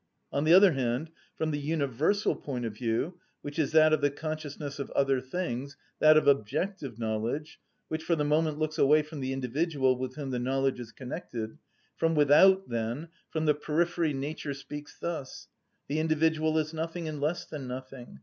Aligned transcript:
On 0.33 0.45
the 0.45 0.53
other 0.55 0.71
hand, 0.71 1.11
from 1.35 1.51
the 1.51 1.59
universal 1.59 2.35
point 2.35 2.65
of 2.65 2.73
view,—which 2.73 3.59
is 3.59 3.71
that 3.73 3.93
of 3.93 4.01
the 4.01 4.09
consciousness 4.09 4.79
of 4.79 4.89
other 4.95 5.21
things, 5.21 5.77
that 5.99 6.17
of 6.17 6.27
objective 6.27 6.97
knowledge, 6.97 7.59
which 7.87 8.01
for 8.01 8.15
the 8.15 8.23
moment 8.25 8.57
looks 8.57 8.79
away 8.79 9.03
from 9.03 9.19
the 9.19 9.31
individual 9.31 9.95
with 9.95 10.15
whom 10.15 10.31
the 10.31 10.39
knowledge 10.39 10.79
is 10.79 10.91
connected,—from 10.91 12.15
without 12.15 12.67
then, 12.67 13.09
from 13.29 13.45
the 13.45 13.53
periphery 13.53 14.11
nature 14.11 14.55
speaks 14.55 14.97
thus: 14.97 15.47
"The 15.87 15.99
individual 15.99 16.57
is 16.57 16.73
nothing, 16.73 17.07
and 17.07 17.21
less 17.21 17.45
than 17.45 17.67
nothing. 17.67 18.19